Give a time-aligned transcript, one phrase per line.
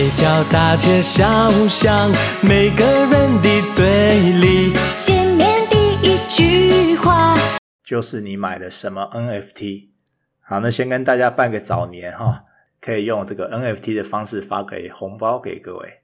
[0.00, 2.10] 每条大街小巷，
[2.42, 7.34] 每个人的嘴里，见面第一句话
[7.84, 9.90] 就是你买了什么 NFT。
[10.40, 12.44] 好，那先跟大家拜个早年哈，
[12.80, 16.00] 可以用这个 NFT 的方式发给红包给各位。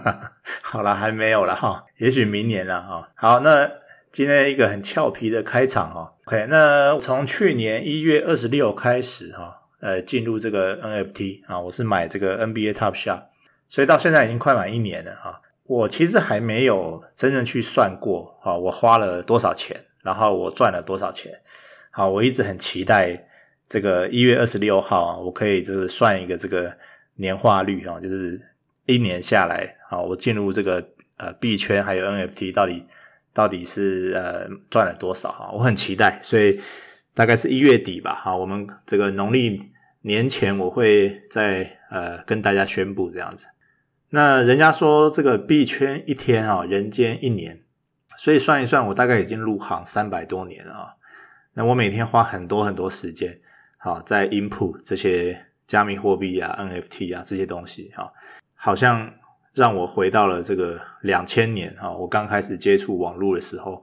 [0.62, 3.10] 好了，还没有了哈，也许明年了哈。
[3.14, 3.70] 好，那
[4.10, 6.14] 今天一个很俏皮的开场哈。
[6.24, 9.60] OK，那从去年一月二十六开始哈。
[9.80, 13.24] 呃，进入这个 NFT 啊，我是买这个 NBA Top Shot，
[13.74, 15.42] 所以到现在已经快满一年了哈。
[15.64, 21.32] 我其实还没有真正去算过啊，我花了多少钱，然后我赚了多少钱。
[21.90, 23.26] 好，我一直很期待
[23.68, 26.72] 这个一月二十六号啊，我可以就是算一个这个
[27.16, 28.40] 年化率啊，就是
[28.86, 32.86] 一年下来啊，我进入这个呃币圈还有 NFT 到底
[33.32, 36.60] 到底是呃赚了多少哈，我很期待，所以
[37.12, 39.74] 大概是一月底吧，哈，我们这个农历。
[40.06, 43.48] 年前我会再呃跟大家宣布这样子。
[44.14, 47.64] 那人家说这个币圈一天啊，人间一年，
[48.16, 50.94] 所以算一算，我大概已经入行三百多年了啊。
[51.54, 53.40] 那我每天花很多很多时间，
[53.76, 58.12] 好在 input 这些加密货币啊、NFT 啊这些东西哈，
[58.54, 59.12] 好像
[59.52, 63.82] 让我回到了这个两千年啊，我刚开始接触网络的时候。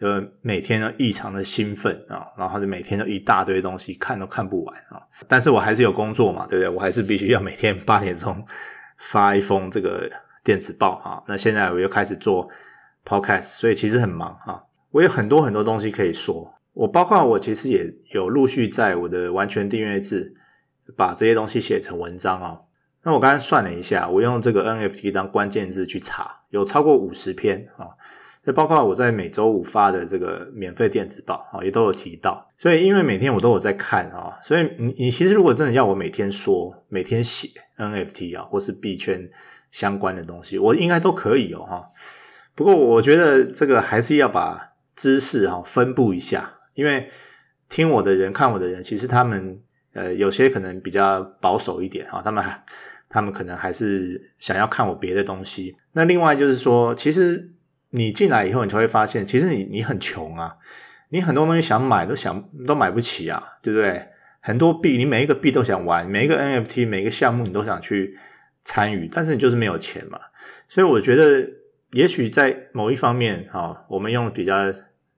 [0.00, 0.08] 就
[0.40, 5.00] 每天都异常的兴奋啊，然后就每天都一大堆东西看都看不完啊。
[5.28, 6.68] 但是我还是有工作嘛，对不对？
[6.68, 8.44] 我还是必须要每天八点钟
[9.02, 10.10] 发一封这个
[10.42, 11.22] 电子报啊。
[11.26, 12.48] 那现在我又开始做
[13.04, 14.62] podcast，所以其实很忙啊。
[14.90, 20.34] 我有很多很多东西可以说，我包括我其实也有陆续在我的完全订阅制
[20.96, 22.60] 把这些东西写成文章啊。
[23.02, 27.88] 那我刚才算了一下，我用这个 NFT 当关键字去查，有超过五十篇啊。
[28.44, 32.50] 这包括我在每周五发的这个免费电子报啊，也都有提到。
[32.58, 37.48] 所以因为每天我都有在看啊，所以你你其实如果真的要我每天说、每天写
[37.78, 39.30] NFT 啊，或是币圈
[39.70, 41.86] 相关的东西，我应该都可以哦哈。
[42.56, 47.08] 不过我觉得这个还是要把知识哈分布一下，因为
[47.68, 49.60] 听我的人、看我的人，其实他们
[49.92, 52.44] 呃有些可能比较保守一点啊，他们
[53.08, 55.76] 他们可能还是想要看我别的东西。
[55.92, 57.52] 那另外就是说，其实。
[57.92, 60.56] 你进来以后，你就会发现，其实你你很穷啊，
[61.10, 64.08] 你很多东西想买都想都买不起啊，对不对？
[64.40, 68.18] 很多币，你每一个币都想玩，每一个 NFT，每一个项目你都想去
[68.64, 70.18] 参与，但是你就是没有钱嘛。
[70.68, 71.48] 所以我觉得，
[71.92, 74.72] 也许在某一方面，哈，我们用比较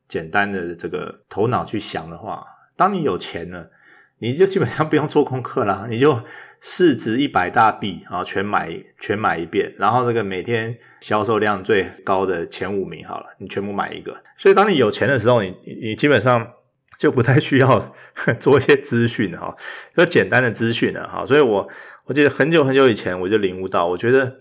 [0.09, 2.45] 简单的这个头脑去想的话，
[2.77, 3.71] 当你有钱了，
[4.19, 6.21] 你就基本上不用做功课啦，你就。
[6.67, 14.17] 市值一百大币啊，全买全买一遍，然后这个每天销售量最高的前五名好了，你全部买一个。
[14.39, 16.53] 所以当你有钱的时候，你你基本上
[16.99, 17.95] 就不太需要
[18.41, 19.55] 做一些资讯哈，
[19.95, 21.27] 就简单的资讯了哈。
[21.27, 21.69] 所以我
[22.07, 24.37] 我记得很久很久以前我就领悟到，我觉得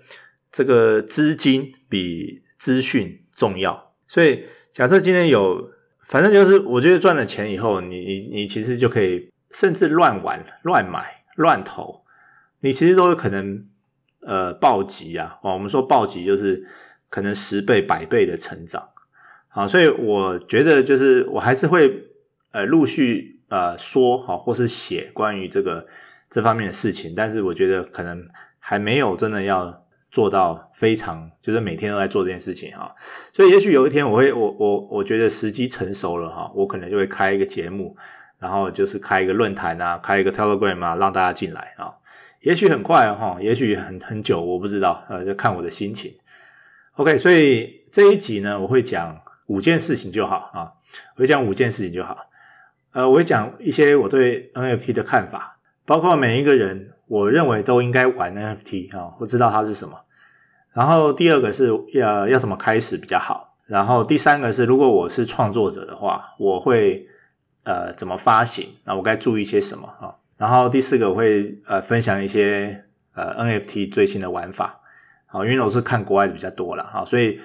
[0.50, 3.92] 这个资金比资讯重要。
[4.08, 5.72] 所以假设今天有，
[6.08, 12.04] 反正就是我觉得赚了钱以后，你你你其实就可以甚至乱玩、乱买、乱投。
[12.60, 13.66] 你其实都有可能，
[14.22, 15.38] 呃，暴击啊！
[15.44, 16.66] 哦，我们说暴击就是
[17.10, 18.90] 可能十倍、百倍的成长，
[19.50, 22.06] 啊，所以我觉得就是我还是会
[22.52, 25.86] 呃陆续呃说哈，或是写关于这个
[26.30, 28.28] 这方面的事情，但是我觉得可能
[28.60, 32.96] 还没有真的要做到非常，就是每天都在做这件事情哈。
[33.34, 37.98] 所以也许有一天我会，我我我觉得时机成熟了哈，我可能就会开一个节目，
[38.44, 41.94] 然后就是开一个论坛啊，开一个 Telegram 啊，让大家进来啊。
[42.42, 46.12] 也许很快哈，也许很很久，我不知道，呃，就看我的心情。
[46.98, 50.74] OK，所以这一集呢，我会讲五件事情就好啊，
[51.16, 52.18] 我会讲五件事情就好。
[52.92, 60.02] 呃，我会讲一些我对 NFT 的看法，包括每一个人，我认为都应该玩 NFT 啊，我知道它是什么。
[60.74, 63.56] 然后第二个是要要怎么开始比较好。
[63.68, 67.08] 然后第三个是，如果我是创作者的话，我会
[67.64, 68.70] 呃怎么发行？
[68.84, 70.16] 那我该注意些什么啊？
[70.38, 72.84] 然后第四个我会呃分享一些
[73.14, 74.82] 呃 NFT 最新的玩法，
[75.26, 77.40] 好，因为我是看国外的比较多了哈，所以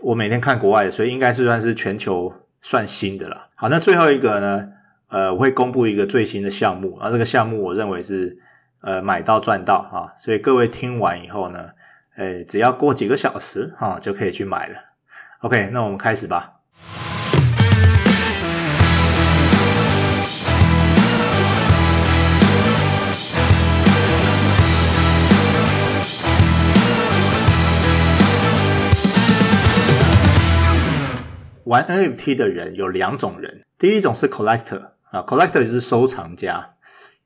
[0.00, 3.48] 我每天看国外的，所以应该是算是全球算新的了。
[3.54, 4.68] 好，那最后一个呢，
[5.08, 8.38] 呃，我会公布一个最新的项目，然后这个项目我认为是
[8.80, 11.70] 呃买到赚到哈，所以各位听完以后呢，
[12.16, 14.76] 诶，只要过几个小时哈就可以去买了。
[15.40, 16.54] OK，那我们开始吧。
[31.72, 36.74] 玩 NFT 的人有两种人，第一种是 collector 啊，collector 就是收藏家，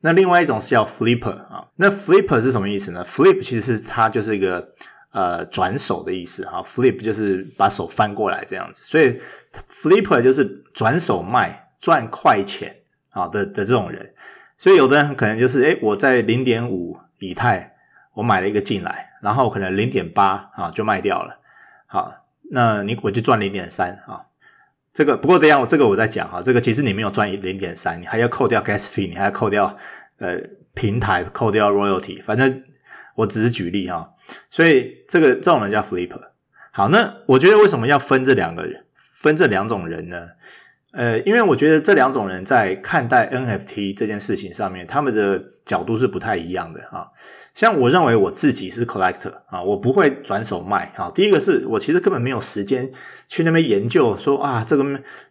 [0.02, 1.66] 那另外一种是叫 flipper 啊。
[1.75, 4.69] 那 flipper 是什么意思呢？flip 其实是它就是一个
[5.10, 6.62] 呃转手的意思哈。
[6.62, 9.20] flip 就是把手翻过来这样子，所以
[9.69, 12.72] flipper 就是转手卖赚快钱
[13.10, 14.14] 啊的的这种人。
[14.56, 17.75] 所以有的人可能就是诶，我在零点五以太
[18.14, 21.37] 我买了一个进来，然后可能零点八啊就卖掉了。
[21.87, 22.12] 好，
[22.52, 24.22] 那你我就赚零点三啊。
[24.96, 29.76] 这个不过这样，这个我在讲哈，这个其实你没有赚零点三，你还要扣掉 gas fee，你还要扣掉
[30.16, 30.40] 呃
[30.72, 32.62] 平台，扣掉 royalty，反正
[33.14, 34.14] 我只是举例哈。
[34.48, 36.19] 所以这个这种人叫 flipper。
[36.72, 40.28] 好，那我觉得为什么要分这两个人，分这两种人呢？
[40.93, 47.08] 呃，因为我觉得这两种人在看待 NFT 这件事情上面，他们的角度是不太一样的啊。
[47.56, 51.11] 像我认为我自己是 collector 啊，我不会转手卖啊。
[51.14, 52.93] 第一个是我其实根本没有时间
[53.29, 54.85] 去那边研究说啊，这个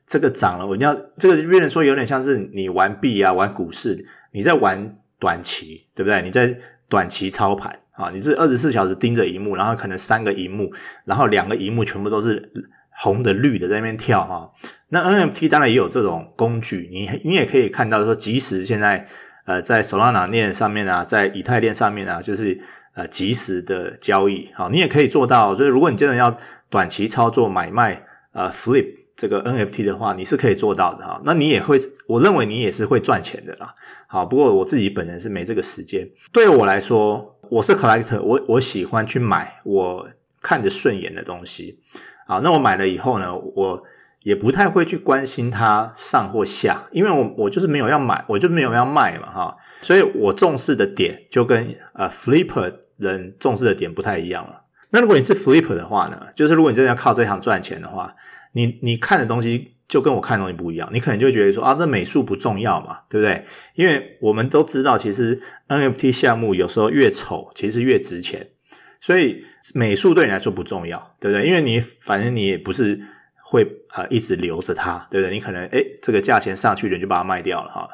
[0.07, 6.24] 这个涨了，我要这个别人说有点像是你玩币啊，玩股市，你在玩短期，对不对？
[6.24, 6.57] 你在
[6.89, 10.74] 短期操盘啊，你是二十四小时盯着萤幕，然后可能三个萤幕，
[11.04, 12.51] 然后两个萤幕全部都是
[12.89, 14.51] 红的绿的在那边跳哈。
[14.89, 19.06] 那 NFT 当然也有这种工具，你你也可以看到说，即使现在
[19.45, 22.59] 呃在 Solana 链上面啊，在以太链上面啊，就是
[22.94, 25.56] 呃即时的交易，好，你也可以做到。
[25.56, 26.36] 就是如果你真的要
[26.69, 31.21] 短期操作买卖呃 Flip 这个 NFT 的话，你是可以做到的哈。
[31.24, 33.74] 那你也会，我认为你也是会赚钱的啦。
[34.07, 36.09] 好，不过我自己本人是没这个时间。
[36.33, 40.09] 对我来说，我是 Collector，我我喜欢去买我
[40.41, 41.80] 看着顺眼的东西。
[42.27, 43.83] 好，那我买了以后呢，我。
[44.25, 54.63] 也不太会去关心它上或下，因为我我就是没有要买，我就没有要卖嘛，哈，所以我重视的点就跟呃 flipper 人重视的点不太一样了。
[54.89, 58.16] 那如果你是 flipper 的话呢，就是如果你真的要靠这行赚钱的话，
[58.54, 63.45] 你你看的东西就跟我看的东西不一样，你可能就觉得说啊，这美术不重要嘛，对不对？
[63.75, 68.48] 因为我们都知道，其实 NFT 项目有时候越丑，其实越值钱，
[69.00, 69.45] 所以
[69.75, 71.45] 美术对你来说不重要，对不对？
[71.45, 73.00] 因为你反正你也不是。
[73.47, 75.31] 会啊、一直留着它，对不对？
[75.31, 77.88] 你可能诶，这个价钱上去人，就把它卖掉了哈。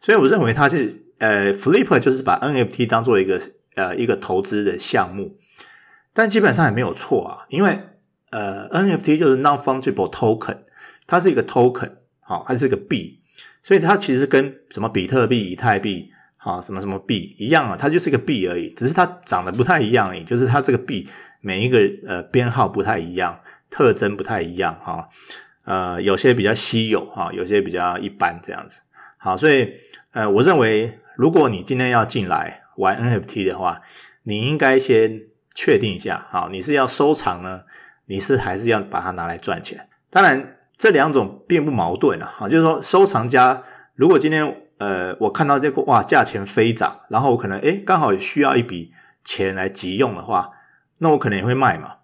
[0.00, 3.38] 所以我认为它是呃，Flipper 就是把 NFT 当做一个
[3.74, 5.36] 呃一个投资的项目，
[6.14, 7.78] 但基本上也没有错啊，因为
[8.30, 10.60] 呃，NFT 就是 Non-Fungible Token，
[11.06, 13.20] 它是一个 Token，好、哦，它是一个币，
[13.62, 21.06] 所以它其实跟什么比特币、以太币，好、什么什么币一样啊，它就是一个币而已，只是它长得不太一样而已，就是它这个币
[21.40, 23.38] 每一个呃编号不太一样。
[23.74, 25.08] 特征不太一样哈，
[25.64, 28.82] 呃，有些比较稀有哈，有些比较一般这样子。
[29.18, 29.68] 好，所以
[30.12, 33.80] 呃，我认为如果你今天要进来玩 NFT 的话，
[34.22, 35.22] 你应该先
[35.56, 37.62] 确定一下，好，你是要收藏呢，
[38.06, 39.88] 你是还是要把它拿来赚钱？
[40.08, 43.60] 当然，这两种并不矛盾啊，哈，就是说收藏家
[43.96, 48.92] 如果今天呃，我看到这个哇，价钱飞涨，然后我可能诶刚好需要一笔
[49.24, 50.52] 钱来急用的话，
[50.98, 51.96] 那我可能也会卖嘛。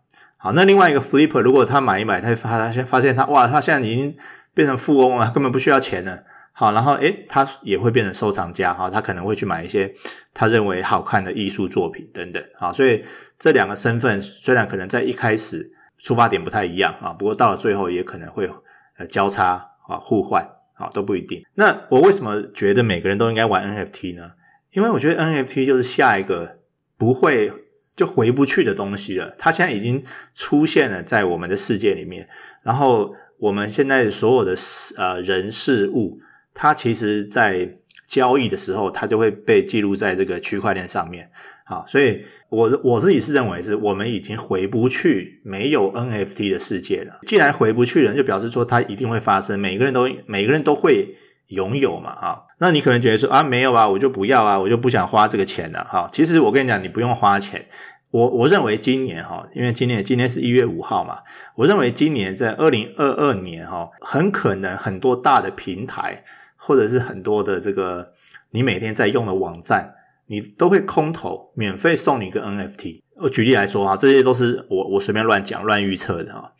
[0.43, 4.17] 好，那另外一个 flipper，如果他买一买，他发现发现他哇，他现在已经
[4.55, 6.25] 变成富翁了，根本不需要钱了。
[6.53, 9.93] 好，然后诶，他也会变成收藏家哈，他可能会去买一些
[10.33, 12.43] 他认为好看的艺术作品等等。
[12.59, 13.05] 啊，所以
[13.39, 18.51] 这两个身份虽然可能在一开始出发点不太一样啊，不过到了最后也可能会
[18.97, 20.43] 呃交叉啊互换
[20.73, 21.43] 啊都不一定。
[21.57, 24.31] 那我为什么觉得每个人都应该玩 NFT 呢？
[24.73, 26.61] 因为我觉得 NFT 就是下一个
[26.97, 27.53] 不会。
[28.01, 30.03] 就回不去的东西了，它现在已经
[30.35, 32.27] 出现了在我们的世界里面。
[32.63, 34.55] 然后我们现在所有的
[34.97, 36.19] 呃人事物，
[36.55, 37.75] 它其实在
[38.09, 41.31] 交易的时候，它就会被记录在这个区块链上面。
[41.65, 47.21] 啊，所以我我自己是认为是我们已经回不去没有 NFT 的世界了。
[47.27, 51.15] 既然回不去了，就表示说它一定会发生，每个人都每个人都会
[51.51, 52.11] 拥有嘛。
[52.11, 55.85] 啊，那你可能觉得说啊，没有啊，我就不要啊，我就不想花这个钱了。
[55.85, 57.67] 哈，其实我跟你讲，你不用花钱。
[58.13, 61.19] 我我认为今年哈，因为今年今天是一月五号嘛，
[61.55, 66.25] 我认为今年在二零二二年哈，很可能很多大的平台
[66.57, 68.13] 或者是很多的这个
[68.51, 69.95] 你每天在用的网站，
[70.27, 73.03] 你都会空投免费送你一个 NFT。
[73.23, 76.53] 我举例来说哈，这些都是我我随便乱讲乱预测的哈。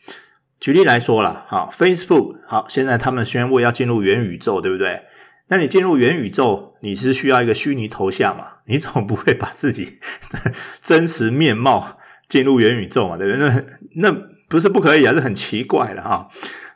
[0.61, 5.01] 举例来说了哈，Facebook 好，现在他们宣布要进入元宇宙，对不对？
[5.47, 8.45] 那你进入元宇宙，你是需要一个虚拟头像嘛？
[8.65, 9.97] 你总不会把自己
[10.29, 10.51] 的
[10.81, 11.97] 真实面貌
[12.29, 13.17] 进入元宇宙嘛？
[13.17, 13.49] 对不对？
[13.95, 16.29] 那那不是不可以啊，是很奇怪的哈。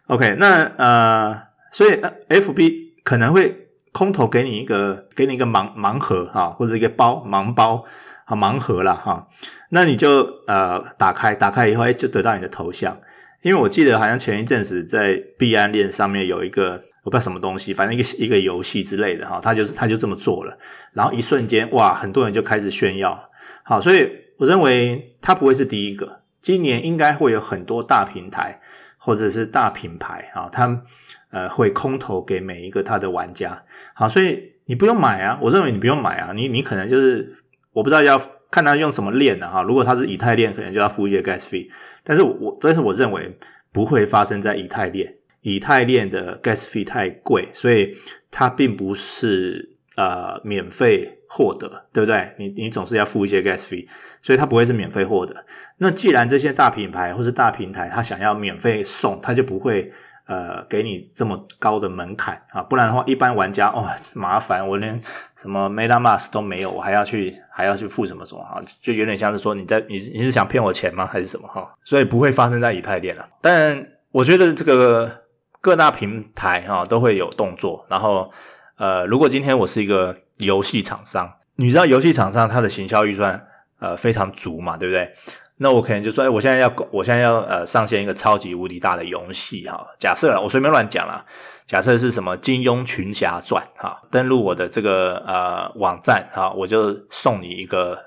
[0.07, 1.39] OK，那呃，
[1.71, 1.91] 所以
[2.27, 2.73] FB
[3.03, 7.85] 可能会空投给你一个，给你一个盲盲盒哈，或者一个包盲包
[8.25, 9.27] 啊盲盒了哈。
[9.69, 12.97] 那你就呃打开，打开以后哎就得到你的头像。
[13.45, 16.81] 因为我记得好像前一阵子在币安链上面有一个。
[17.05, 20.57] 我不知道什么东西，反正一个一个游戏之类的哈，他就是他就这么做了，
[20.91, 23.29] 然后一瞬间哇，很多人就开始炫耀，
[23.63, 24.09] 好，所以
[24.39, 28.59] 我认为他不会是第一个，今年应该会有很多大平台
[28.97, 30.81] 或者是大品牌啊，他
[31.29, 37.31] 呃会空投给每一个他的玩家，好，所以你不用买啊，我认为你不用买啊，你你可能就是
[37.71, 38.19] 我不知道要
[38.55, 41.69] 看他用什么链的哈，如果他是以太链，可能就要付一些 gas fee，
[42.05, 43.37] 但是我但是我认为
[43.73, 45.13] 不会发生在以太链。
[45.41, 47.95] 以太链的 gas fee 太贵，所以
[48.31, 52.33] 它并不是呃免费获得，对不对？
[52.39, 53.85] 你你总是要付一些 gas fee，
[54.23, 55.45] 所以它不会是免费获得。
[55.77, 59.91] 那既然这些大品牌或是大平台，它想要免费送，它就不会
[60.25, 65.01] 呃给你这么高的门槛啊，不然的话，一般玩家哦 麻烦，我连
[65.35, 71.05] 什么 MetaMask 都没有，我还要去还要去付什么什么哈，就有点像是说你在你你是想骗我钱吗？
[71.05, 71.73] 还是什么哈？
[71.83, 73.27] 所以不会发生在以太链了。
[73.41, 75.23] 但我觉得这个。
[75.61, 78.31] 各大平台哈都会有动作，然后
[78.77, 83.47] 呃，如果今天我是一个游戏厂商，你知道游戏厂商它的行销预算
[83.79, 85.11] 呃非常足嘛，对不对？
[85.57, 91.25] 那我可能就说，哎，我现在要我现在要呃上线一个超级无敌大的游戏哈，假设我随便乱讲啦，
[91.65, 97.97] 假设是什么《金庸群侠传》哈，登录我的这个呃网站哈，我就送你一个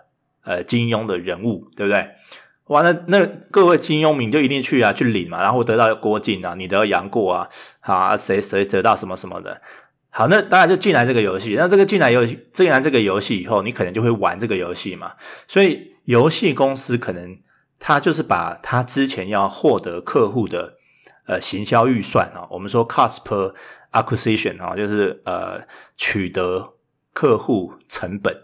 [0.44, 2.06] 呃金庸的人物，对不对？
[2.66, 7.48] 哇，那那各位金庸迷就一定去啊，去领嘛，然后得到郭靖啊，你得到杨过啊，
[7.80, 9.62] 啊，谁谁得到什么什么的，
[10.10, 15.12] 好，那大家就进来这个游戏，那这个进来游戏进来这个游戏以后，你可能就会玩这个游戏嘛，
[15.46, 17.38] 所以游戏公司可能
[17.78, 20.78] 他就是把他之前要获得客户的
[21.26, 23.54] 呃行销预算啊，我们说 cost per
[23.92, 25.60] acquisition 啊，就是呃
[25.96, 26.72] 取得
[27.12, 28.34] 客户成本，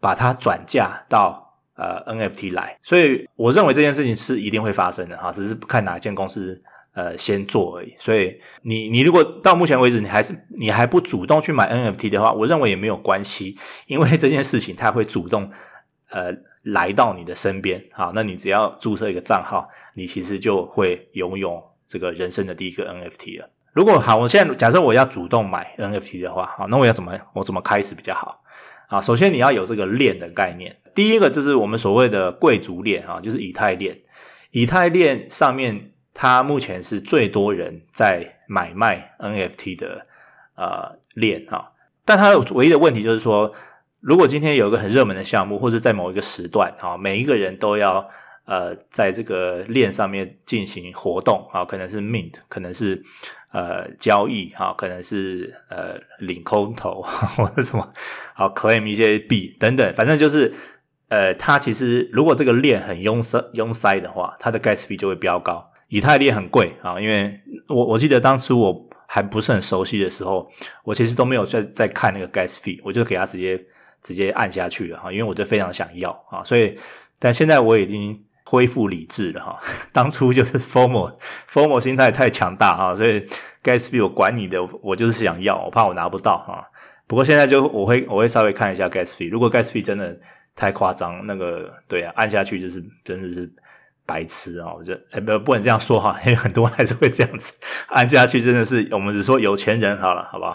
[0.00, 1.42] 把它转嫁到。
[1.76, 7.92] 呃，NFT 来，所以我认为这件事情是一定会发生的哈，只是看哪间公司呃先做而已。
[7.98, 15.50] 所以你你如果到目前为止你还是你还不主动去买 NFT 的话，我认为也没有关系，因为这件事情它会主动
[16.10, 16.32] 呃
[16.64, 17.84] 来到你的身边。
[17.92, 23.50] 好，那你只要注册一个账号，你其实就会拥有这个人生的第一个 NFT 了。
[23.72, 28.42] 如果好，我现在假设我要主动买 NFT 的话，好，那我要怎么我怎么开始比较好？
[28.88, 30.76] 啊，首先你要有这个链的概念。
[30.94, 34.00] 第一个就是我们所谓的贵族链啊，就是以太链。
[34.52, 40.06] 以太链上面，它目前是最多人在买卖 NFT 的
[40.54, 41.72] 呃链啊。
[42.04, 43.52] 但它唯一的问题就是说，
[44.04, 48.08] 如果今天有一个很热门的项目，或者在某一个时段啊，每一个人都要
[48.44, 53.02] 呃在这个链上面进行活动啊，可能是 mint，可能是。
[53.54, 57.00] 呃，交易哈，可能是呃领空投
[57.38, 57.88] 或者什么，
[58.34, 60.52] 好 claim 一些币等等，反正就是
[61.08, 65.70] 呃，它其实如果这个链很拥塞拥塞的话，它的 gas fee 就会飙高。
[65.86, 70.50] 以太链很贵啊，因为我我记得当初我还不是很熟悉的时候，
[70.82, 73.64] 我其实都没有在在看那个 gas fee，我就给它直接
[74.04, 76.78] 直接按下去了哈，因为我就非常想要啊，所以
[77.18, 78.22] 但现在我已经。
[78.46, 79.58] 恢复理智了哈，
[79.90, 83.18] 当初就是 FOMO，FOMO 心态太强大啊，所以
[83.64, 86.62] gas fee 我管你的，我就是想要，我怕我拿不到哈。
[87.06, 90.14] 不过现在就我会我会稍微看一下 gas fee，如果 gas fee 真的
[90.54, 93.50] 太夸张，那个对啊，按下去就是真的是
[94.04, 97.54] 白痴啊，我觉得哎不不能这样说哈，因为很多人还是会这样子
[97.88, 100.54] 按下去，真的是我们只说有钱人好了，好不好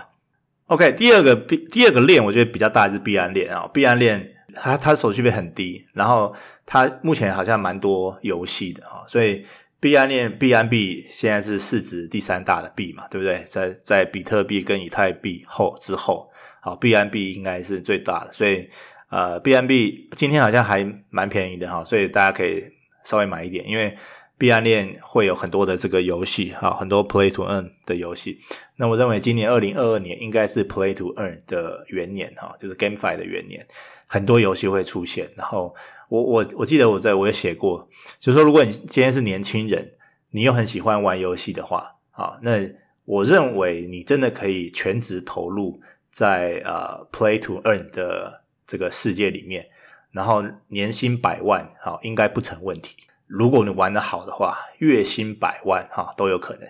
[0.69, 4.35] ？OK，第二个第二个链我觉得比较大的是币安链啊，币安链。
[4.61, 6.35] 它它手续费很低，然后
[6.65, 9.45] 它目前好像蛮多游戏的哈，所以
[9.79, 13.43] 币安链币安币现在是市值第三大的币嘛，对不对？
[13.47, 18.67] 在在比特币跟以太币后之后，好，币安币应该是最大的，所以
[19.09, 22.63] 呃，币安币今天好像还蛮便宜的哈，所以大家可以
[23.05, 23.95] 稍微买一点，因为
[24.39, 28.39] 币安链会有很多的这个游戏哈，很多 Play to Earn 的游戏。
[28.77, 33.67] 那我认为今年二零二二年应该是 Play to Earn 的元年哈，就是 GameFi 的元年。
[34.07, 35.75] 很多游戏会出现，然后
[36.09, 39.91] 我我我记得我在我也写过，就是说如果你今天是年轻人，
[40.31, 42.67] 你又很喜欢玩游戏的话，啊，那
[43.03, 45.79] 我认为你真的可以全职投入
[46.09, 49.67] 在呃 Play to Earn 的这个世界里面，
[50.11, 52.95] 然后年薪百万，好，应该不成问题。
[53.29, 56.67] 如果你玩得好的话，月薪百万，哈，都有可能。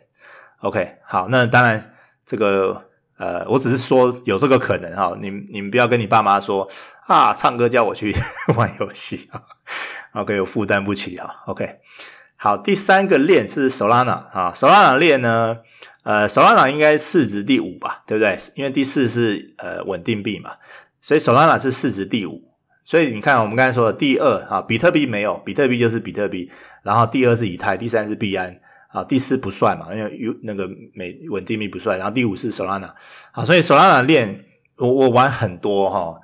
[0.59, 2.85] OK，好，那当然这个。
[3.19, 6.65] 呃，我只是说有这个可能哈，你你们不要跟你爸妈说
[7.05, 8.15] 啊，唱歌叫我去
[8.55, 9.43] 玩游戏啊，
[10.21, 11.79] OK，我负担不起啊，OK，
[12.37, 15.57] 好，第三个链是 Solana 啊，Solana 链呢，
[16.03, 18.37] 呃，Solana 应该市值第五吧，对不对？
[18.55, 20.53] 因为第四是呃稳定币嘛，
[21.01, 22.48] 所以 Solana 是市值第五，
[22.89, 26.49] 所以你看我们刚才说的第二啊，比特币没有，比特币就是比特币，
[26.81, 28.59] 然后第二是以太，第三是币安。
[28.87, 32.89] 啊，第四不算嘛，因为有那个美稳定币不算，然后第五是 Solana，
[33.33, 34.45] 啊，所以 Solana 链
[34.77, 36.19] 我我玩很多哈，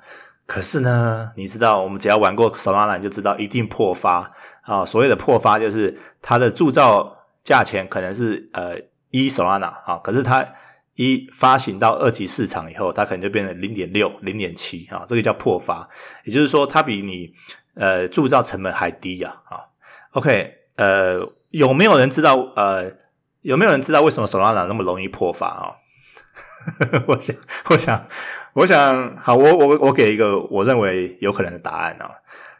[0.46, 4.32] 可是呢，你知道我们只要玩过 Solana 你就知道一定破发
[4.62, 8.76] 啊，所谓的破发就是它的铸造价钱可能是呃
[9.12, 10.44] 一 Solana 啊，可是它
[10.96, 15.88] 一发行到二级市场以后，它可能就变成零点六、零点七啊，这个叫破发，
[16.24, 17.32] 也就是说它比你
[17.74, 19.60] 呃铸造成本还低呀啊
[20.10, 21.32] ，OK 呃。
[21.50, 22.36] 有没有人知道？
[22.56, 22.92] 呃，
[23.40, 25.72] 有没有人知道为什么 Solana 那么容易破发啊、哦？
[27.06, 27.34] 我想，
[27.70, 28.06] 我想，
[28.52, 32.10] 我想，好，我我我给一个我认为有可能的答案啊。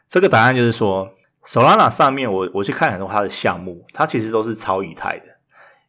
[0.09, 1.13] 这个答案就是说
[1.45, 5.25] ，Solana 上面我我去看很多它的项目，它其实都是超以太的，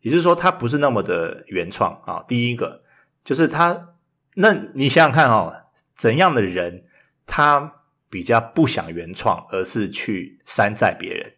[0.01, 2.25] 也就是说它不是那么的原创啊。
[2.29, 2.83] 第一个
[3.25, 3.95] 就是它，
[4.35, 5.53] 那你想想看哦，
[5.95, 6.85] 怎样的人
[7.27, 7.75] 他
[8.09, 11.33] 比较不想原创，而是去山寨别人？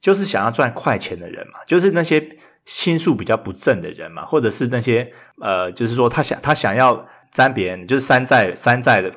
[0.00, 9.12] 就是想要赚快钱的人嘛，就是那些心术比较不正的人嘛，或者是那些呃，就是说他想他想要沾别人，就是山寨山寨的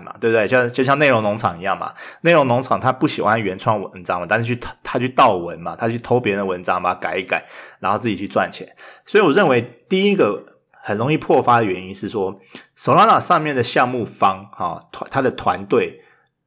[0.00, 0.46] 嘛，对不对？
[0.46, 7.44] 像就像内容农场一样嘛，内容农场他不喜欢原创文章嘛，但是去他去盗文嘛，他去偷别人的文章把它改一改，
[7.78, 8.74] 然后自己去赚钱。
[9.04, 12.40] 所以我认为第一个很容易破发的原因是说
[12.76, 16.02] ，Solana 上面的项目方哈团他的团队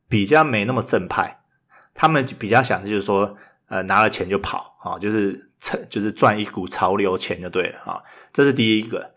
[0.08, 1.40] 比较没那么正派，
[1.94, 3.38] 他们比较想的就是说。
[3.72, 8.02] 呃，拿了钱就跑啊，就是趁就是赚一股潮流钱就对了啊，
[8.34, 9.12] 这是第一个。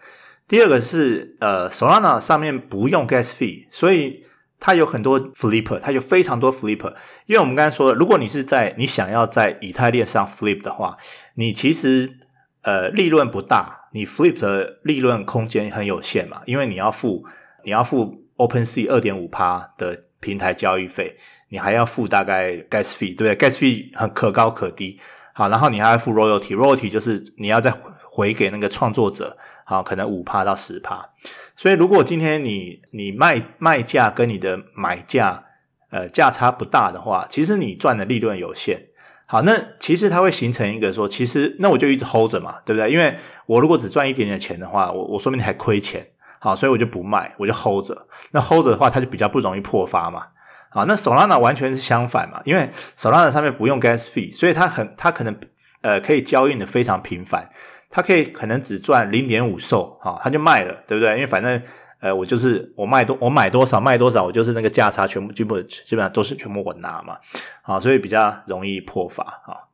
[0.53, 4.23] 第二个是呃，Solana 上面不用 gas fee，所以
[4.61, 6.93] 它有很多 flipper，它有非常多 flipper。
[7.25, 10.99] 因为我们刚才说了，如果你是在你想要在以太链上 flip 的话，
[11.37, 12.19] 你其实
[12.65, 17.25] 呃利润不大，你 flip 的利润空间很有限嘛，因为你要付
[17.65, 21.17] 你要付 OpenSea 二点五趴的平台交易费。
[21.49, 25.01] 你还要付大概 gas fee，对不对？gas fee 很可高可低，
[25.33, 27.73] 好，然后你还要付 royalty，royalty 就是你要再
[28.11, 29.39] 回给那个创作者，
[29.73, 31.11] 啊，可能五趴到十趴。
[31.57, 35.45] 所以如果今天你你卖卖价跟你的买价
[35.91, 38.89] 呃价差不大的话，其实你赚的利润有限。
[39.27, 42.91] 好，那其实它会形成一个说，其实那我就一直 hold 着嘛，对不对？
[42.91, 43.17] 因为
[43.47, 46.07] 我如果只赚一点点钱的话，我我说明你还亏钱，
[46.39, 48.07] 好，所以我就不卖，我就 hold 着。
[48.33, 50.27] 那 hold 着的话，它就比较不容易破发嘛。
[50.69, 52.69] 好，那 Solana 完全是相反嘛，因为
[52.99, 55.35] Solana 上面不用 gas fee，所以它很它可能
[55.81, 57.49] 呃可以交易的非常频繁，
[57.93, 61.13] 它可以可能只赚零点五售啊，他，就卖了，对不对？
[61.13, 61.63] 因为反正
[62.01, 67.19] 呃我就是我卖多我买多少卖多少，我就是那个价差全部基本基本上都是全部我拿嘛，
[67.63, 69.69] 啊，所以比较容易破发啊。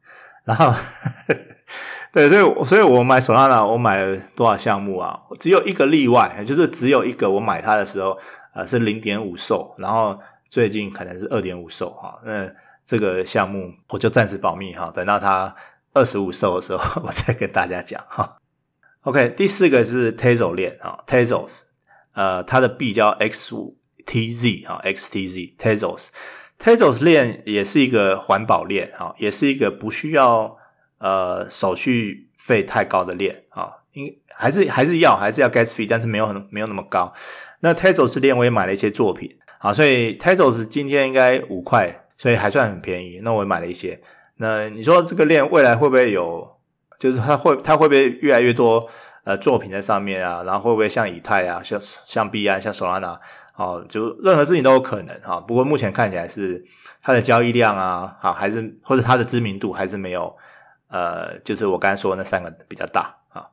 [0.45, 0.75] 然后
[2.13, 5.19] 对，所以所以我买 Solana 我买了多少项目啊？
[5.41, 8.19] 只有一个例外，就是只有一个我买它的时候
[8.53, 10.19] 呃是零点五售然后。
[10.51, 12.51] 最近可能是二点五售，那
[12.87, 15.55] 这个项目我就暂时保密哈，等到它
[15.95, 18.39] 二十五 SOL 的时候， 我再跟大家讲哈。
[19.03, 21.63] OK，第四个是 Tazo 链啊，Tezos，
[22.15, 30.57] 呃，它的币叫 XTZ 啊，XTZ Tezos，Tezos 链也是一个环保链啊，也是一个不需要
[30.99, 37.13] 呃手续费太高的链啊，应还是还是要还是要 gas fee，但是没有很没有那么高。
[37.61, 39.37] 那 Tezos 链我也买了一些作品。
[39.59, 43.19] 啊，所以 Tezos 今天应该五块，所以还算很便宜。
[43.25, 44.01] 那我也买了一些。
[44.39, 46.57] 那你说这个链未来会不会有？
[46.99, 48.89] 就是它会它会不会越来越多
[49.23, 50.43] 呃作品在上面啊？
[50.43, 53.21] 然后会不会像以太啊，像像币安、像 Solana
[53.55, 55.39] 哦，就任何事情都有可能哈。
[55.39, 56.65] 不过目前看起来是
[57.01, 60.37] 它的交易量啊，啊还是或者它的知名度还是没有
[60.89, 63.47] 呃，就是我刚才说的那三个比较大啊。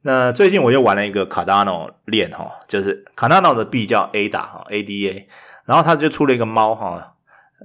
[0.00, 5.26] 那最近我又玩了一个 Cardano 链哈，就是 Cardano 的币叫 ADA 哈，ADA，
[5.66, 7.11] 然后它就出了一个猫哈，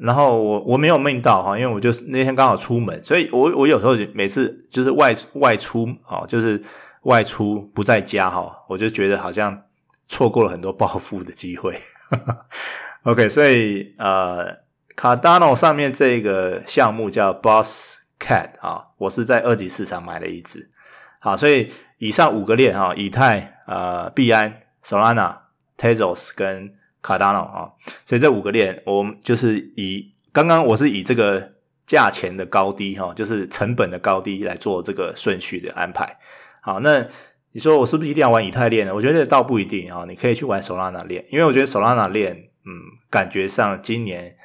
[0.01, 6.61] 然后我我没有命到哈，因为我就是那天刚好出门，所以我我有时候每次就是外外出啊，就是
[7.03, 9.63] 外出不在家哈，我就觉得好像
[10.07, 11.75] 错过了很多暴富的机会。
[13.03, 14.57] OK，所以呃
[14.95, 20.69] ，Cardano 上面这个项目叫 Boss Cat 啊，我是在二级市场买了一只。
[21.19, 25.37] 好，所以以上五个链哈，以太、呃、币安、Solana、
[25.77, 26.73] Tezos 跟
[27.07, 27.71] Cardano 啊，
[28.05, 31.53] 所以这五个链，我就是以刚刚我是以这个
[31.85, 36.17] 价钱的高低哈，就是成本的高低来做这个顺序的安排。
[36.61, 37.05] 好，那
[37.53, 38.93] 你说我是不是一定要玩以太链呢？
[38.93, 42.69] 我觉得倒不一定啊，你可以去玩 Solana 链，因为我觉得 Solana 链，嗯，
[43.09, 44.35] 感觉上今年。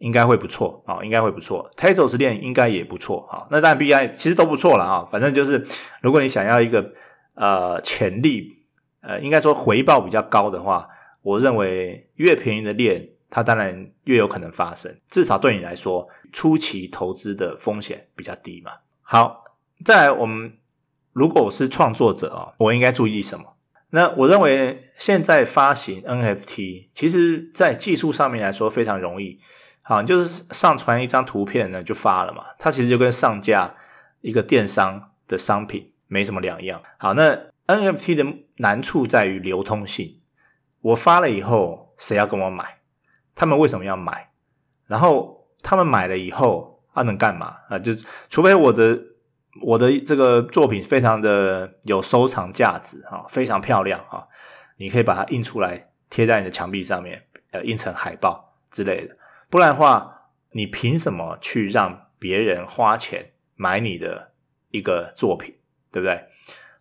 [0.00, 1.70] 应该会不错啊，应该会不错。
[1.76, 3.46] Tezos 链应该也不错啊。
[3.50, 5.06] 那当然 BI 其实都不错了啊。
[5.12, 5.66] 反正就是，
[6.00, 6.94] 如果你想要一个
[7.34, 8.48] 呃潜力
[9.02, 10.88] 呃，应该说回报比较高的话，
[11.22, 14.94] 我认为越便宜的链，它当然越有可能发生。
[15.08, 18.72] 至少对你来说，初期投资的风险比较低嘛。
[19.02, 19.44] 好，
[19.84, 20.56] 再来，我们
[21.12, 23.56] 如果我是创作者啊，我应该注意什么？
[23.92, 29.40] 那我认为现在发行 NFT，其实在技术上面来说非常容易，
[29.82, 33.74] 好，就是上传一张图片呢就发了嘛，它其实就跟上架
[34.20, 36.80] 一个电商的商品没什么两样。
[36.98, 38.24] 好，那 NFT 的
[38.58, 40.19] 难处在于流通性，
[40.80, 42.80] 我发了以后谁要跟我买？
[43.34, 44.30] 他们为什么要买？
[44.86, 47.78] 然后他们买了以后，他、能干嘛啊？
[47.78, 47.94] 就
[48.28, 48.98] 除非我的
[49.62, 54.26] 我的这个作品非常的有收藏价值啊，非常漂亮啊，
[54.76, 59.16] 你可以把它印出来贴在你的墙壁上面，呃，印成海报之类的。
[59.48, 64.32] 不然的话，你凭什么去让别人花钱买你的
[64.70, 65.56] 一个作品，
[65.90, 66.26] 对不对？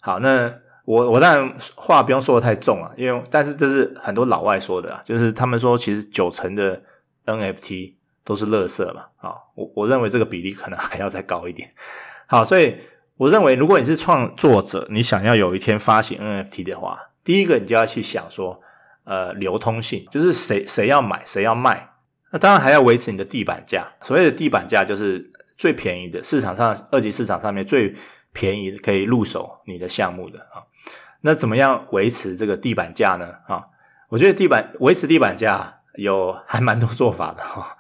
[0.02, 0.60] 好，那
[0.90, 6.82] 我我当然话不用说的太重啊，因为但是这是很多老外说的啊，就是他们说其实九成的
[7.26, 8.00] NFT。
[8.26, 11.68] 都是垃圾嘛，啊，我我认为这个比例可能还要再高一点。
[12.28, 12.76] 好，所以
[13.18, 18.62] 我认为，如果你是创作者，你想要有一天发行 NFT 的话，第一个你就要去想说，
[19.04, 21.90] 呃，流通性，就是谁谁要买，谁要卖。
[22.32, 23.88] 那当然还要维持你的地板价。
[24.04, 27.96] 所谓的地板价就是最便宜的市场上二级市场上面最
[28.32, 30.69] 便宜可以入手你的项目的啊。
[31.22, 33.36] 那怎么样维持这个地板价呢？
[33.48, 33.68] 啊，
[34.10, 37.78] 我觉得地板维持地板价有还蛮多做法的哈。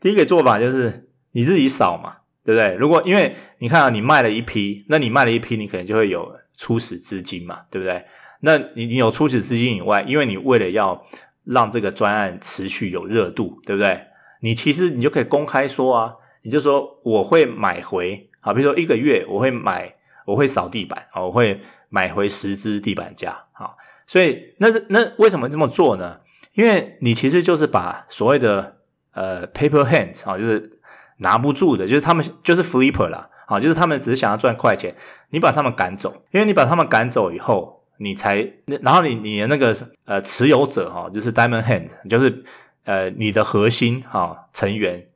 [0.00, 2.74] 第一个做法就是你自己扫嘛，对不对？
[2.74, 8.04] 如果因为你看啊，你卖了一批，那你卖了一批，你可能就会有初始资金嘛，对不对？
[8.40, 11.04] 那你你有初始资金以外，因为你为了要
[11.44, 14.02] 让这个专案持续有热度，对不对？
[14.40, 19.94] 你其实你就可以公开说啊，你就说我会买回，啊，比如说一个月我会买，
[20.26, 26.20] 我会扫地板啊，我会买回十支地板价，好，所以那那为什么这么做呢？
[26.54, 28.76] 因为你其实就是把所谓的
[29.12, 30.78] 呃，paper hands 啊，就是
[31.18, 34.94] 拿不住的，就是他们就是 flipper 啦，啊，就是他们只是想要赚快钱，
[35.30, 42.42] 你把他们赶走，因为你把他们赶走以后，你才，然后你你的那个呃持有者哈，就是 diamond hand，就是
[42.84, 45.06] 呃你的核心哈成员，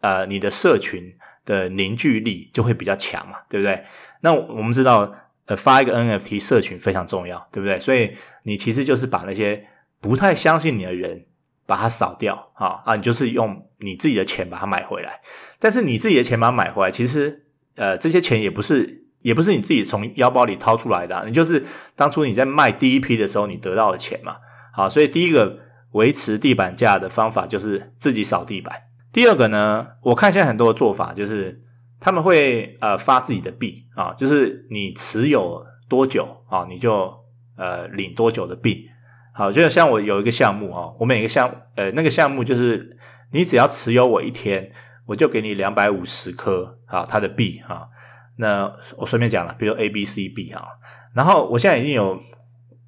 [0.00, 1.14] 呃你的社群
[1.44, 3.84] 的凝聚力就会比较强嘛，对不对？
[4.20, 5.14] 那我们知道，
[5.56, 7.78] 发一个 NFT 社群非常重要，对不对？
[7.80, 8.12] 所以
[8.44, 9.66] 你其实就是把那些
[10.00, 11.26] 不太相信你的人。
[11.66, 12.96] 把它扫掉啊啊！
[12.96, 15.20] 你就是用你自己的钱把它买回来，
[15.60, 17.44] 但是你自己的钱把它买回来，其实
[17.76, 24.38] 呃这些钱也不是也不是你自己从腰包里掏出来的，你就是当初你在卖第一批的时候你得到的钱嘛。
[24.74, 25.60] 好，所以第一个
[25.92, 28.74] 维持地板价的方法就是自己扫地板。
[29.12, 31.62] 第二个呢，我看现在很多的做法就是
[32.00, 37.14] 他们会呃发自己的币啊，就是你持有多久啊，你就
[37.56, 38.86] 呃领多久的币。
[39.32, 42.96] 好，就像我有一个项目哈，我每个项呃那个项目就是
[43.32, 44.72] 你只要持有我一天，
[45.06, 47.88] 我就给你两百五十颗啊它的币哈。
[48.38, 50.66] 那我顺便讲了，比如 A B C 币哈，
[51.14, 52.18] 然后我现在已经有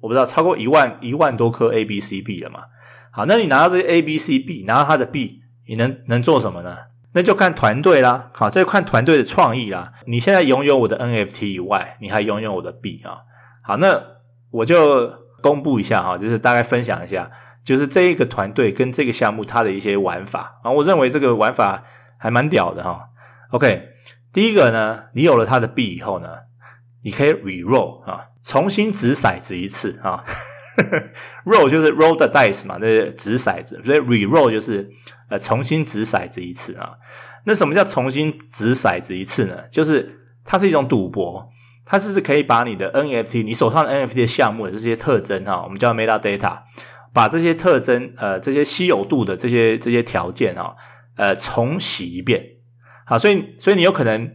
[0.01, 2.63] 我不知道超过一万一万多颗 A B C 币了嘛。
[3.11, 6.75] 好，那你拿到这些 A B C 币，拿到它的币，你能能做什么呢？
[7.13, 9.93] 那就看团队啦，好，这就看团队的创意啦。
[10.05, 13.21] 你现在拥有我的 NFT 以外，你还拥有我的币啊。
[13.63, 14.01] 好，那
[14.51, 15.23] 我就。
[15.43, 17.29] 公布一下哈，就是大概分享一下，
[17.65, 21.83] 就是这一个团队跟这个项目它的一些玩法啊，我认为这个玩法
[22.17, 23.09] 还蛮屌的哈。
[23.51, 23.89] OK，
[24.31, 26.29] 第一个呢，你有了它的币以后呢，
[27.03, 30.23] 你可以 re-roll 啊，重新掷骰子一次啊。
[31.45, 34.89] roll 就是 roll the dice 嘛，那掷骰子，所以 re-roll 就是
[35.29, 36.93] 呃重新掷骰子一次啊。
[37.45, 39.57] 那什么叫重新掷骰子一次呢？
[39.71, 41.49] 就是它是一种赌博。
[41.85, 46.59] 它是可以把你的 NFT，你手上的 NFT 的项目的这些特征哈，我们叫 metadata，
[47.13, 50.77] 把这些特征呃这些稀有度的这些这些条件哈，
[51.17, 52.41] 呃重洗一遍。
[53.05, 54.31] 好，所以所以你有可能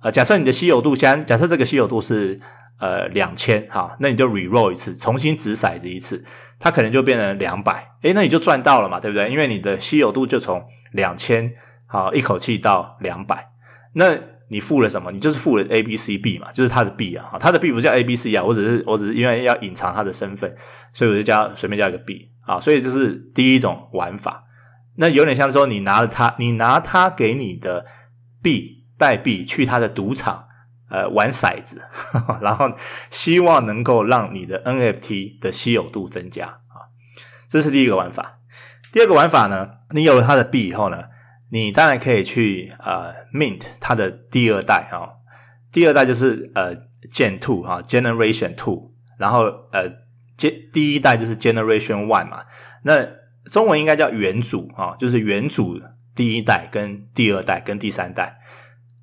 [0.00, 2.40] 呃假设你的稀有度先假设这个稀有度是
[2.82, 6.22] 呃两千哈，那你就 re-roll 一次，重新掷骰子一次，
[6.58, 9.30] 它可能就变成两百，诶，那你就赚到了嘛，对不对？
[9.30, 11.54] 因为你的稀有度就从两千
[11.86, 13.52] 好一口气到两百，
[13.94, 14.18] 那。
[14.48, 15.10] 你付了什么？
[15.10, 20.54] 你就是付了 A B C B 嘛，就是他的币啊，他的币不叫 A B C 啊，我只是我只是因为要隐藏他的身份，
[20.92, 24.44] 所以我就加随便加一个币啊，所以这是第一种玩法。
[24.98, 27.86] 那有点像说你拿了他，你拿他给你的
[28.42, 30.44] 币代币去他的赌场
[30.92, 32.70] 呃玩骰子呵呵， 然后
[33.10, 36.92] 希望能够让你的 N F T 的稀有度增加啊，
[37.48, 38.40] 这是第一个玩法。
[38.92, 41.04] 第二个玩法呢，你有了它的币以后呢？
[41.50, 45.08] 你当然可以去呃 mint 它的第二代啊、哦，
[45.72, 46.76] 第二代就是呃
[47.10, 49.88] Gen Two 哈 Generation Two，然后呃
[50.36, 52.44] 第第一代就是 Generation One 嘛，
[52.84, 53.06] 那
[53.50, 55.80] 中文应该叫元祖啊、哦，就是元祖
[56.14, 58.38] 第一代跟第二代跟第三代。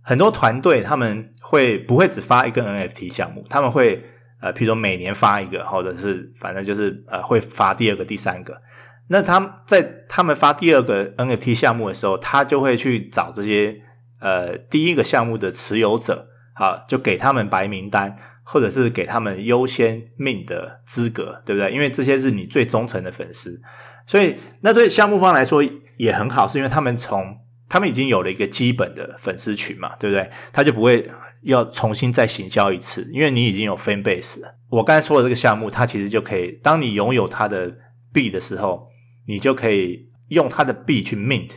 [0.02, 3.46] 很多团队他们会不会只发一个 NFT 项目？
[3.50, 4.04] 他们会
[4.42, 8.62] 呃，譬如说每年发一个，或者是反正就是呃，会发第二个、第三个。
[9.10, 13.82] 那他在他们发第二个 NFT 项目的时候，他就会去找这些
[14.20, 21.72] 呃第一个项目的持有者，好，就给他们白名单，或者是给他们优先命的资格，对不对？
[21.72, 23.60] 因为这些是你最忠诚的粉丝，
[24.06, 25.62] 所以那对项目方来说
[25.98, 27.36] 也很好，是因为他们从
[27.70, 30.28] 他们已经有了一个基本的粉丝群嘛，对不对？
[30.52, 31.10] 他就不会
[31.44, 34.56] 要重新再行销一次，因为你已经有 fan base 了。
[34.70, 37.72] 我刚才说的这个项目，它其实就可以，当你拥有它的
[38.12, 38.88] 币的时候，
[39.28, 41.52] 你就可以用它的币去 mint，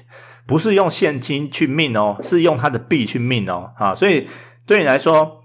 [0.46, 4.28] 不是用现金去 mint 哦，是用它的币去 mint 哦，啊，所以
[4.66, 5.42] 对你来说，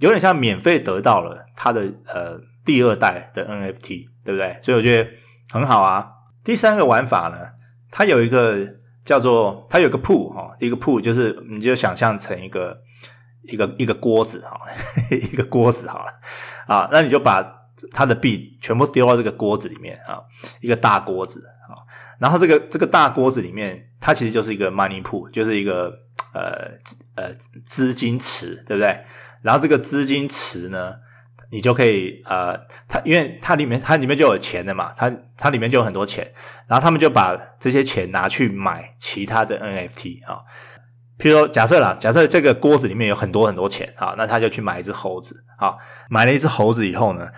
[0.00, 4.58] 有点像免费得到了它的呃第二代的 NFT，对不对？
[4.62, 5.10] 所以我觉得
[5.50, 6.06] 很好啊。
[6.42, 7.38] 第三个玩法呢，
[7.90, 8.76] 它有一个。
[9.06, 12.76] 叫做它有个铺哈，一个铺就是你就想象成一个
[13.44, 14.60] 一个一个锅子哈，
[15.10, 16.12] 一个锅子好了
[16.66, 17.40] 啊，那你就把
[17.92, 20.20] 它的币全部丢到这个锅子里面啊，
[20.60, 21.80] 一个大锅子啊，
[22.18, 25.92] 然后这个这个大锅子里面，它其实就是一个 money pool，就是一个
[26.34, 26.72] 呃
[27.14, 27.32] 呃
[27.64, 29.04] 资金池，对不对？
[29.42, 30.94] 然后这个资金池呢，
[31.50, 36.30] 你就可以呃，它因为它里面它里面就有钱的嘛，它它里面就有很多钱，
[36.66, 40.40] 然后他们就把这些钱拿去买其他的 NFT 啊，
[41.18, 45.74] 譬如说假设啦，假设这个锅子里面有很多很多钱啊，那他就去买一只猴子啊，
[46.10, 47.28] 买了一只猴子以后呢，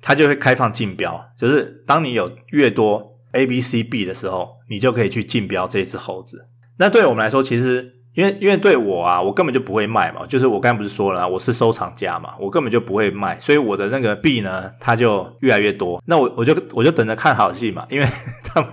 [0.00, 6.48] 他就会开放竞标，就是当你有越多 A、B、C、币的时候，你就可以去竞标这只猴子。
[6.76, 7.93] 那对我们来说，其实。
[8.14, 16.02] 因为因为对我啊，我根本就不会卖嘛，就是我刚才不是说了，我是收藏家嘛，我根本就不会卖，所以我的那个币呢，它就越来越多。
[16.06, 18.06] 那我我就我就等着看好戏嘛，因为
[18.44, 18.70] 他们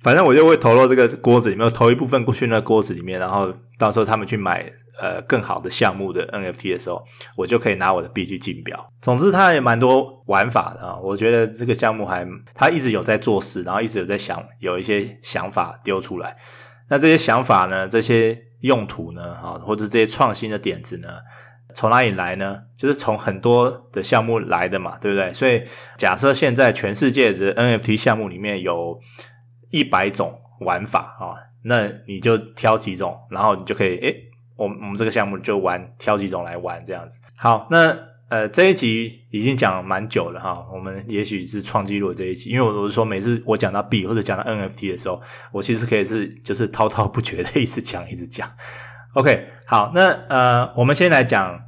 [0.00, 7.04] 反正我就会投入这个锅子里面，投一部分过去那锅子里面，然后到时候他们去买呃更好的项目的 NFT 的时候，
[7.36, 8.92] 我就可以拿我的币去竞标。
[9.02, 16.36] 总之，它也蛮多玩法的啊，我觉得这个项目还它一直有在做事，然后一直有在想有一些想法丢出来。
[16.88, 18.44] 那这些想法呢，这些。
[18.60, 19.34] 用途呢？
[19.34, 21.08] 啊，或者这些创新的点子呢，
[21.74, 22.62] 从哪里来呢？
[22.76, 25.32] 就是从很多的项目来的嘛，对不对？
[25.32, 25.62] 所以
[25.96, 29.00] 假设现在全世界的 NFT 项目里面有
[29.70, 34.14] 一百种玩法啊，那你就挑几种，然后你就可以，诶，
[34.56, 37.20] 我们我们这个项目就玩挑几种来玩这样子。
[37.36, 38.07] 好，那。
[38.28, 45.18] 呃，这一集已经讲蛮久了哈，我们也许是创纪录这一集，因为我我是说每次我讲到币或者讲到 NFT 的时候，
[45.50, 48.46] 我其实可以是就是滔滔不绝的一直讲一直讲。
[49.14, 51.58] OK，好，那呃，我们先来讲，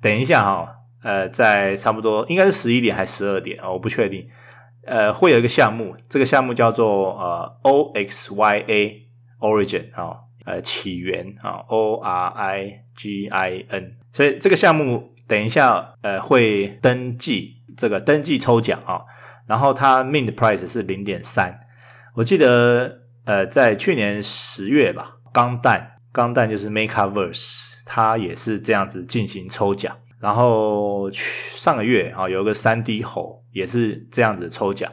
[0.00, 0.68] 等一下哈，
[1.02, 4.28] 呃，在差不多应该是十一点还是十二点啊，我不确定。
[4.86, 9.00] 呃，会有一个项目，这个项目叫做呃 OXYA
[9.40, 15.12] Origin 啊，呃起源啊 O R I G I N，所以这个项目。
[15.26, 19.00] 等一下，呃，会登记这个登记抽奖啊，
[19.48, 21.60] 然后它 mint price 是零点三，
[22.14, 34.92] 我记得呃，在去年十月吧，钢弹钢弹就是 MakerVerse，它也是这样子进行抽奖，然后去上个月啊，有个三 D 猴也是这样子抽奖，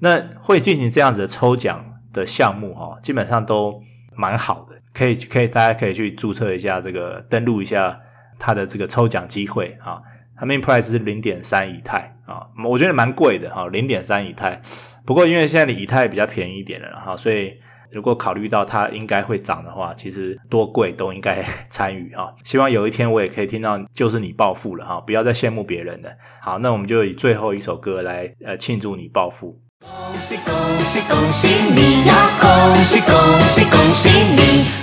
[0.00, 3.80] 那会进行这样子的抽奖的项目哈，基本上都
[4.16, 8.00] 蛮好的，可以可以大家可以去注册一下这个登录一下。
[8.38, 10.00] 它的这个抽奖机会啊，
[10.36, 14.60] 它 mint price 是零点三以太啊，我觉得蛮贵的哈，零点三以太。
[15.04, 17.54] 不过因为现在的以太比较便宜一点了哈，所以
[17.90, 22.28] 如果考虑到它应该会涨的话，其实多贵都应该 参与啊。
[22.44, 26.10] 希望有一天我也可以听到就是你暴富了哈，不要再羡慕别人了。
[26.42, 29.58] 好，那我们就以最后一首歌来呃庆祝你暴富。
[29.80, 30.52] 恭喜恭
[30.84, 32.14] 喜恭喜你呀！
[32.40, 34.78] 恭喜恭喜恭喜你！